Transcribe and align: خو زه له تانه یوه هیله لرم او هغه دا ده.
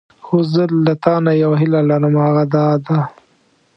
خو 0.25 0.35
زه 0.53 0.63
له 0.85 0.93
تانه 1.03 1.31
یوه 1.43 1.55
هیله 1.61 1.81
لرم 1.89 2.13
او 2.17 2.21
هغه 2.27 2.43
دا 2.53 2.65
ده. 2.85 2.97